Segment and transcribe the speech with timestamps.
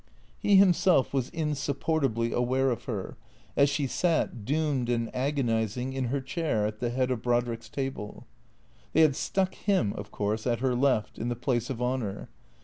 [0.39, 3.17] He himself was insupportably aware of her,
[3.55, 8.25] as she sat, doomed and agonizing, in her chair at the head of Brodrick's table.
[8.93, 12.29] They had stuck him, of course, at her left, in the place of honour.